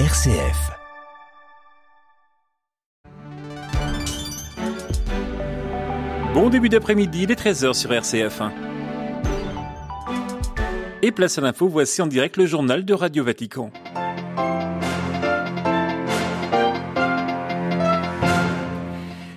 [0.00, 0.72] RCF.
[6.34, 8.50] Bon début d'après-midi, il est 13h sur RCF1.
[11.02, 13.70] Et place à l'info, voici en direct le journal de Radio Vatican.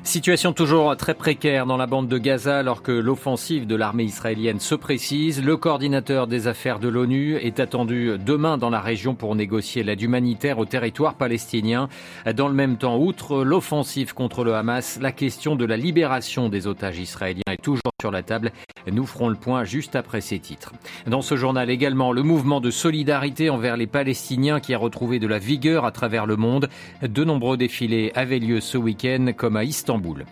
[0.08, 4.62] Situation toujours très précaire dans la bande de Gaza alors que l'offensive de l'armée israélienne
[4.62, 5.44] se précise.
[5.44, 10.02] Le coordinateur des affaires de l'ONU est attendu demain dans la région pour négocier l'aide
[10.02, 11.90] humanitaire au territoire palestinien.
[12.38, 16.68] Dans le même temps, outre l'offensive contre le Hamas, la question de la libération des
[16.68, 18.52] otages israéliens est toujours sur la table.
[18.86, 20.72] Nous ferons le point juste après ces titres.
[21.08, 25.26] Dans ce journal également, le mouvement de solidarité envers les Palestiniens qui a retrouvé de
[25.26, 26.70] la vigueur à travers le monde.
[27.02, 30.26] De nombreux défilés avaient lieu ce week-end comme à Istanbul.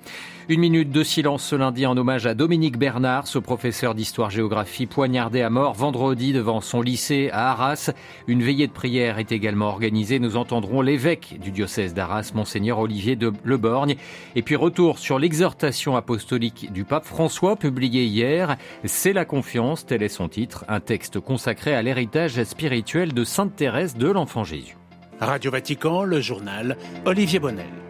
[0.47, 5.41] Une minute de silence ce lundi en hommage à Dominique Bernard, ce professeur d'histoire-géographie poignardé
[5.41, 7.89] à mort vendredi devant son lycée à Arras.
[8.27, 10.19] Une veillée de prière est également organisée.
[10.19, 13.95] Nous entendrons l'évêque du diocèse d'Arras, monseigneur Olivier de Leborgne.
[14.35, 18.57] Et puis retour sur l'exhortation apostolique du pape François publiée hier.
[18.83, 23.55] C'est la confiance, tel est son titre, un texte consacré à l'héritage spirituel de Sainte
[23.55, 24.77] Thérèse de l'Enfant Jésus.
[25.19, 27.84] Radio Vatican, le journal Olivier Bonnel.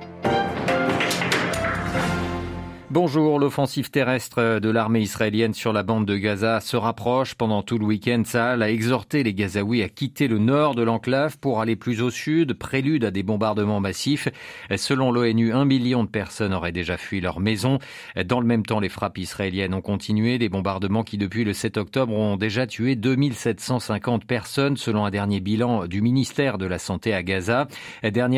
[2.92, 7.34] Bonjour, l'offensive terrestre de l'armée israélienne sur la bande de Gaza se rapproche.
[7.34, 11.40] Pendant tout le week-end, Saal a exhorté les Gazaouis à quitter le nord de l'enclave
[11.40, 14.30] pour aller plus au sud, prélude à des bombardements massifs.
[14.78, 17.80] Selon l'ONU, un million de personnes auraient déjà fui leur maison.
[18.24, 21.78] Dans le même temps, les frappes israéliennes ont continué, des bombardements qui depuis le 7
[21.78, 27.16] octobre ont déjà tué 2750 personnes selon un dernier bilan du ministère de la Santé
[27.16, 27.68] à Gaza.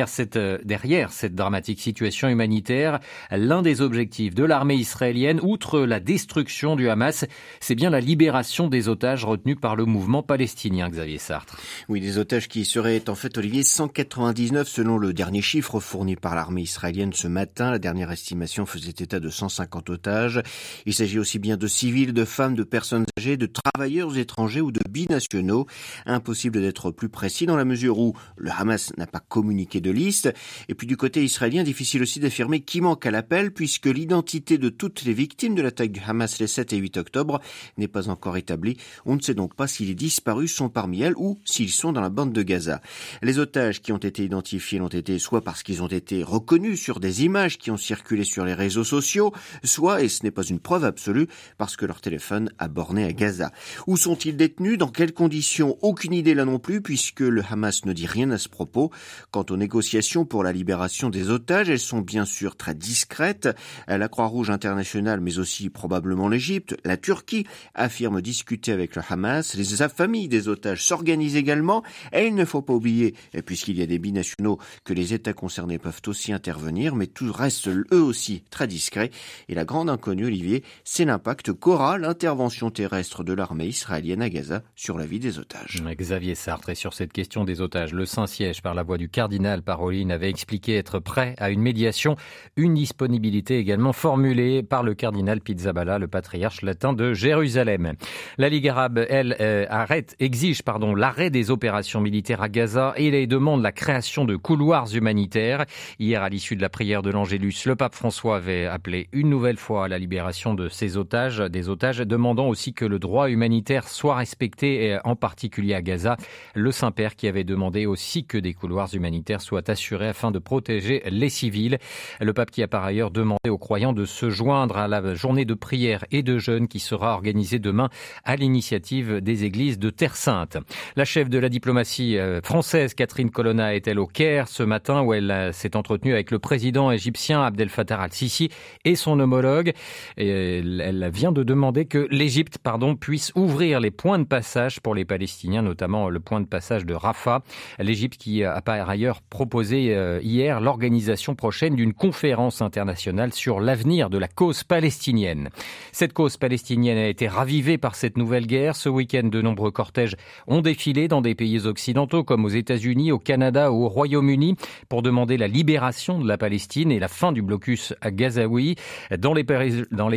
[0.06, 6.76] Cette, derrière cette dramatique situation humanitaire, l'un des objectifs de l'armée israélienne, outre la destruction
[6.76, 7.26] du Hamas,
[7.60, 11.58] c'est bien la libération des otages retenus par le mouvement palestinien, Xavier Sartre.
[11.90, 16.36] Oui, des otages qui seraient en fait, Olivier, 199 selon le dernier chiffre fourni par
[16.36, 17.72] l'armée israélienne ce matin.
[17.72, 20.44] La dernière estimation faisait état de 150 otages.
[20.86, 24.72] Il s'agit aussi bien de civils, de femmes, de personnes âgées, de travailleurs étrangers ou
[24.72, 25.66] de binationaux.
[26.06, 30.32] Impossible d'être plus précis dans la mesure où le Hamas n'a pas communiqué de liste.
[30.70, 34.70] Et puis du côté israélien, difficile aussi d'affirmer qui manque à l'appel puisque l'identité de
[34.70, 37.40] toutes les victimes de l'attaque du Hamas les 7 et 8 octobre
[37.78, 38.76] n'est pas encore établie.
[39.06, 42.02] On ne sait donc pas si les disparus sont parmi elles ou s'ils sont dans
[42.02, 42.82] la bande de Gaza.
[43.22, 47.00] Les otages qui ont été identifiés l'ont été soit parce qu'ils ont été reconnus sur
[47.00, 49.34] des images qui ont circulé sur les réseaux sociaux,
[49.64, 51.28] soit, et ce n'est pas une preuve absolue,
[51.58, 53.54] parce que leur téléphone a borné à Gaza.
[53.88, 54.78] Où sont-ils détenus?
[54.78, 55.78] Dans quelles conditions?
[55.82, 58.92] Aucune idée là non plus, puisque le Hamas ne dit rien à ce propos.
[59.32, 63.48] Quant aux négociations pour la libération des otages, elles sont bien sûr très discrètes.
[63.88, 67.46] La Croix-Rouge internationale, mais aussi probablement l'Égypte, la Turquie,
[67.76, 69.54] affirment discuter avec le Hamas.
[69.54, 71.84] Les familles des otages s'organisent également.
[72.14, 73.14] Et il ne faut pas oublier,
[73.46, 77.68] puisqu'il y a des binationaux, que les États concernés peuvent aussi intervenir, mais tout reste
[77.68, 79.12] eux aussi très discret.
[79.50, 84.64] Et la grande inconnue, Olivier, c'est l'impact qu'aura l'intervention terrestre de l'armée israélienne à Gaza
[84.76, 85.84] sur la vie des otages.
[85.96, 89.62] Xavier Sartre, et sur cette question des otages, le Saint-Siège, par la voix du cardinal
[89.62, 92.16] Paroline, avait expliqué être prêt à une médiation,
[92.56, 97.96] une disponibilité également formulée par le cardinal Pizzaballa, le patriarche latin de Jérusalem.
[98.38, 103.12] La Ligue arabe, elle, euh, arrête, exige pardon, l'arrêt des opérations militaires à Gaza et
[103.12, 105.66] les demande la création de couloirs humanitaires.
[106.00, 109.58] Hier, à l'issue de la prière de l'Angélus, le pape François avait appelé une nouvelle
[109.58, 113.90] fois à la libération de ces otages, des otages, demandant aussi que le droit humanitaire
[113.90, 116.16] soit respecté, en particulier à Gaza.
[116.56, 121.04] Le Saint-Père qui avait demandé aussi que des couloirs humanitaires soient assurés afin de protéger
[121.10, 121.78] les civils.
[122.22, 125.54] Le pape qui a par ailleurs demandé aux croyants se joindre à la journée de
[125.54, 127.90] prière et de jeûne qui sera organisée demain
[128.24, 130.58] à l'initiative des églises de Terre Sainte.
[130.96, 135.14] La chef de la diplomatie euh, française, Catherine Colonna, est-elle au Caire ce matin où
[135.14, 138.50] elle euh, s'est entretenue avec le président égyptien Abdel Fattah al-Sisi
[138.86, 139.74] et son homologue?
[140.18, 142.60] Elle vient de demander que l'Égypte,
[143.00, 146.94] puisse ouvrir les points de passage pour les Palestiniens, notamment le point de passage de
[146.94, 147.42] Rafah.
[147.80, 153.87] L'Égypte qui a par ailleurs proposé euh, hier l'organisation prochaine d'une conférence internationale sur l'avenir
[153.88, 155.50] de la cause palestinienne.
[155.94, 158.76] Cette cause palestinienne a été ravivée par cette nouvelle guerre.
[158.76, 163.18] Ce week-end, de nombreux cortèges ont défilé dans des pays occidentaux comme aux États-Unis, au
[163.18, 164.56] Canada ou au Royaume-Uni
[164.90, 168.76] pour demander la libération de la Palestine et la fin du blocus à Gazaoui.
[169.18, 169.46] Dans les,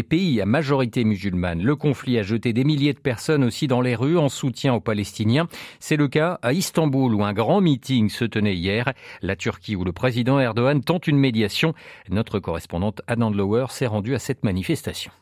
[0.02, 3.94] pays à majorité musulmane, le conflit a jeté des milliers de personnes aussi dans les
[3.94, 5.46] rues en soutien aux Palestiniens.
[5.78, 8.92] C'est le cas à Istanbul où un grand meeting se tenait hier.
[9.22, 11.72] La Turquie où le président Erdogan tente une médiation.
[12.10, 15.12] Notre correspondante Anand Lower s'est rendue à cette manifestation.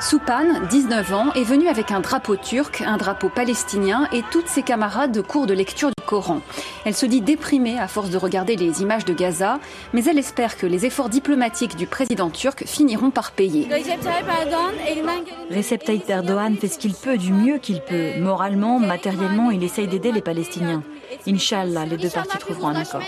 [0.00, 4.62] Soupan, 19 ans, est venu avec un drapeau turc, un drapeau palestinien et toutes ses
[4.62, 6.40] camarades de cours de lecture du Coran.
[6.86, 9.58] Elle se dit déprimée à force de regarder les images de Gaza,
[9.92, 13.68] mais elle espère que les efforts diplomatiques du président turc finiront par payer.
[15.54, 18.18] Recep Tayyip Erdogan fait ce qu'il peut du mieux qu'il peut.
[18.18, 20.82] Moralement, matériellement, il essaye d'aider les Palestiniens.
[21.28, 23.02] Inch'Allah, les deux parties trouveront un accord.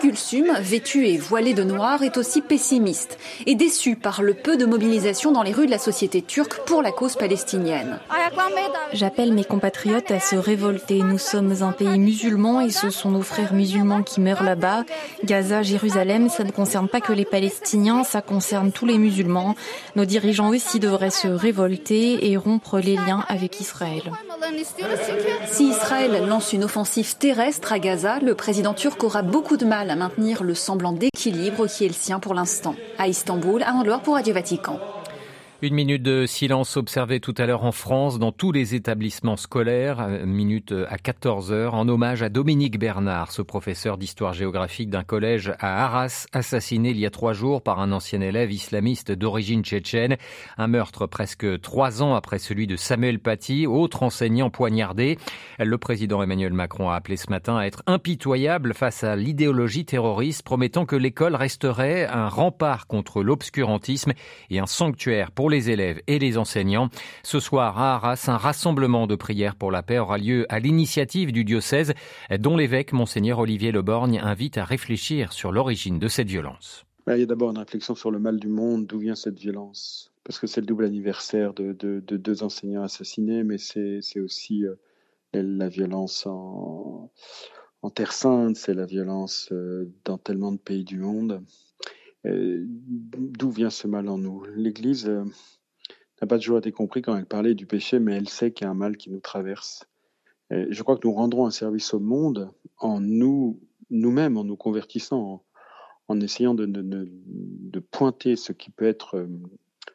[0.00, 4.66] Gulsum, vêtue et voilée de noir, est aussi pessimiste et déçue par le peu de
[4.66, 7.98] mobilisation dans les rues de la société turque pour la cause palestinienne.
[8.92, 11.02] J'appelle mes compatriotes à se révolter.
[11.02, 14.84] Nous sommes un pays musulman et ce sont nos frères musulmans qui meurent là-bas.
[15.24, 19.54] Gaza, Jérusalem, ça ne concerne pas que les Palestiniens, ça concerne tous les musulmans.
[19.96, 24.12] Nos dirigeants aussi devraient se révolter et rompre les liens avec Israël.
[25.46, 29.90] Si Israël lance une offensive terrestre à Gaza, le président turc aura beaucoup de mal
[29.90, 32.76] à maintenir le semblant d'équilibre qui est le sien pour l'instant.
[32.98, 34.78] À Istanbul, à Andorre pour Radio Vatican.
[35.62, 40.00] Une minute de silence observée tout à l'heure en France dans tous les établissements scolaires,
[40.02, 45.02] euh, minute à 14 heures, en hommage à Dominique Bernard, ce professeur d'histoire géographique d'un
[45.02, 49.64] collège à Arras, assassiné il y a trois jours par un ancien élève islamiste d'origine
[49.64, 50.18] tchétchène.
[50.58, 55.16] Un meurtre presque trois ans après celui de Samuel Paty, autre enseignant poignardé.
[55.58, 60.42] Le président Emmanuel Macron a appelé ce matin à être impitoyable face à l'idéologie terroriste,
[60.42, 64.12] promettant que l'école resterait un rempart contre l'obscurantisme
[64.50, 66.88] et un sanctuaire pour les élèves et les enseignants.
[67.22, 71.32] Ce soir à Arras, un rassemblement de prières pour la paix aura lieu à l'initiative
[71.32, 71.94] du diocèse
[72.38, 76.84] dont l'évêque monseigneur Olivier Leborgne invite à réfléchir sur l'origine de cette violence.
[77.08, 80.12] Il y a d'abord une réflexion sur le mal du monde, d'où vient cette violence?
[80.24, 84.74] Parce que c'est le double anniversaire de, deux enseignants assassinés, mais c'est aussi euh,
[85.32, 87.12] la violence en,
[87.82, 91.42] en Terre Sainte, c'est la violence euh, dans tellement de pays du monde.
[92.26, 94.44] Euh, d'où vient ce mal en nous?
[94.54, 95.24] L'Église euh,
[96.20, 98.68] n'a pas toujours été compris quand elle parlait du péché, mais elle sait qu'il y
[98.68, 99.86] a un mal qui nous traverse.
[100.50, 105.44] je crois que nous rendrons un service au monde en nous, nous-mêmes, en nous convertissant,
[106.08, 109.28] en, essayant de, de, pointer ce qui peut être euh,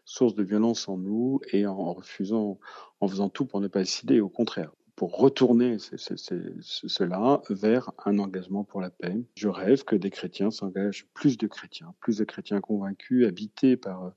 [0.06, 2.60] source de violence en nous et en refusant,
[3.00, 8.64] en faisant tout pour ne pas décider, au contraire pour retourner cela vers un engagement
[8.64, 9.20] pour la paix.
[9.36, 14.06] Je rêve que des chrétiens s'engagent, plus de chrétiens, plus de chrétiens convaincus, habités par
[14.06, 14.10] euh,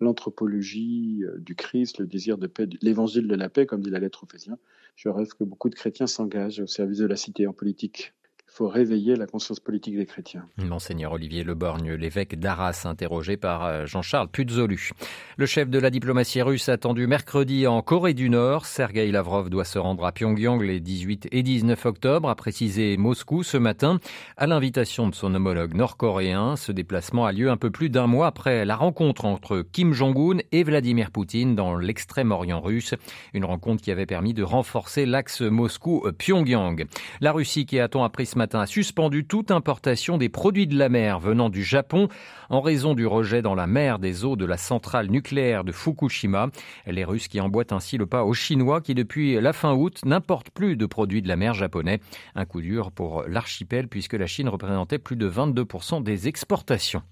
[0.00, 4.00] l'anthropologie euh, du Christ, le désir de paix, l'évangile de la paix, comme dit la
[4.00, 4.56] lettre aux.
[4.96, 8.12] Je rêve que beaucoup de chrétiens s'engagent au service de la cité en politique
[8.52, 10.46] faut réveiller la conscience politique des chrétiens.
[10.58, 14.90] Monseigneur Olivier Leborgne, l'évêque d'Arras, interrogé par euh, Jean-Charles Puzolu.
[15.38, 18.66] Le chef de la diplomatie russe attendu mercredi en Corée du Nord.
[18.66, 23.42] Sergei Lavrov doit se rendre à Pyongyang les 18 et 19 octobre, a précisé Moscou
[23.42, 23.98] ce matin,
[24.36, 26.56] à l'invitation de son homologue nord-coréen.
[26.56, 30.40] Ce déplacement a lieu un peu plus d'un mois après la rencontre entre Kim Jong-un
[30.52, 32.94] et Vladimir Poutine dans l'extrême-orient russe.
[33.32, 36.84] Une rencontre qui avait permis de renforcer l'axe Moscou-Pyongyang.
[37.22, 40.88] La Russie qui attend appris ce matin a suspendu toute importation des produits de la
[40.88, 42.08] mer venant du Japon
[42.50, 46.48] en raison du rejet dans la mer des eaux de la centrale nucléaire de Fukushima.
[46.88, 50.50] Les Russes qui emboîtent ainsi le pas aux Chinois qui depuis la fin août n'importent
[50.50, 52.00] plus de produits de la mer japonais.
[52.34, 57.02] Un coup dur pour l'archipel puisque la Chine représentait plus de 22% des exportations.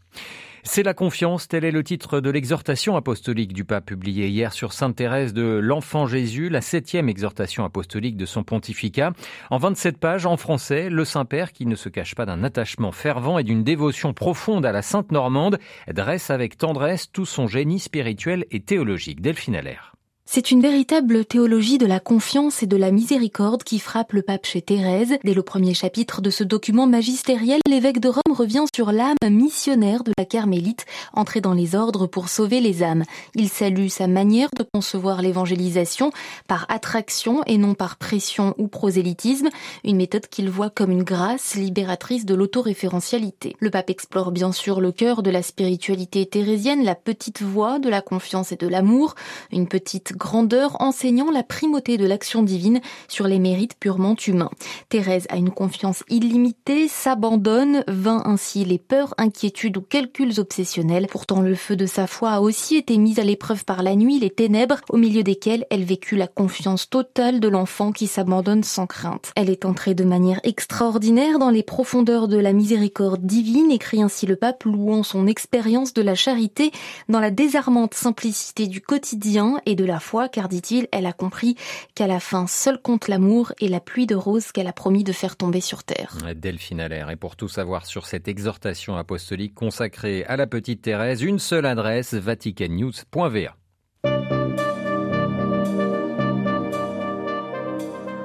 [0.63, 4.73] C'est la confiance, tel est le titre de l'exhortation apostolique du pape publiée hier sur
[4.73, 9.13] Sainte Thérèse de l'Enfant Jésus, la septième exhortation apostolique de son pontificat.
[9.51, 13.39] En 27 pages, en français, le Saint-Père, qui ne se cache pas d'un attachement fervent
[13.39, 15.59] et d'une dévotion profonde à la Sainte Normande,
[15.93, 19.21] dresse avec tendresse tout son génie spirituel et théologique.
[19.21, 19.95] Delphine Allaire.
[20.33, 24.47] C'est une véritable théologie de la confiance et de la miséricorde qui frappe le pape
[24.47, 25.19] chez Thérèse.
[25.25, 30.05] Dès le premier chapitre de ce document magistériel, l'évêque de Rome revient sur l'âme missionnaire
[30.05, 33.03] de la carmélite, entrée dans les ordres pour sauver les âmes.
[33.35, 36.13] Il salue sa manière de concevoir l'évangélisation
[36.47, 39.49] par attraction et non par pression ou prosélytisme,
[39.83, 43.57] une méthode qu'il voit comme une grâce libératrice de l'autoréférentialité.
[43.59, 47.89] Le pape explore bien sûr le cœur de la spiritualité thérésienne, la petite voix de
[47.89, 49.17] la confiance et de l'amour,
[49.51, 54.51] une petite grandeur enseignant la primauté de l'action divine sur les mérites purement humains.
[54.91, 61.07] Thérèse a une confiance illimitée, s'abandonne, vainc ainsi les peurs, inquiétudes ou calculs obsessionnels.
[61.11, 64.21] Pourtant, le feu de sa foi a aussi été mis à l'épreuve par la nuit,
[64.21, 68.87] les ténèbres, au milieu desquelles elle vécut la confiance totale de l'enfant qui s'abandonne sans
[68.87, 69.33] crainte.
[69.37, 74.27] Elle est entrée de manière extraordinaire dans les profondeurs de la miséricorde divine, écrit ainsi
[74.27, 76.73] le pape, louant son expérience de la charité
[77.09, 80.00] dans la désarmante simplicité du quotidien et de la
[80.33, 81.57] car dit-il, elle a compris
[81.95, 85.13] qu'à la fin, seul compte l'amour et la pluie de roses qu'elle a promis de
[85.13, 86.17] faire tomber sur terre.
[86.35, 87.11] Delphine Allaire.
[87.11, 91.67] Et pour tout savoir sur cette exhortation apostolique consacrée à la petite Thérèse, une seule
[91.67, 93.57] adresse, vaticannews.va.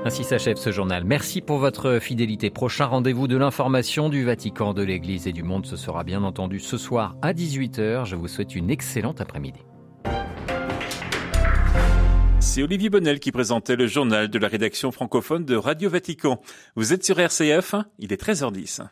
[0.06, 1.04] Ainsi s'achève ce journal.
[1.04, 2.52] Merci pour votre fidélité.
[2.52, 5.66] Prochain rendez-vous de l'information du Vatican, de l'Église et du monde.
[5.66, 8.06] Ce sera bien entendu ce soir à 18h.
[8.06, 9.62] Je vous souhaite une excellente après-midi.
[12.56, 16.42] C'est Olivier Bonnel qui présentait le journal de la rédaction francophone de Radio Vatican.
[16.78, 18.88] Vous êtes sur RCF, il est 13h10.